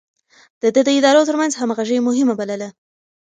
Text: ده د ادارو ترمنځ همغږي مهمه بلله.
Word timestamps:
ده 0.75 0.81
د 0.85 0.89
ادارو 0.97 1.27
ترمنځ 1.29 1.53
همغږي 1.55 1.97
مهمه 2.07 2.33
بلله. 2.39 2.69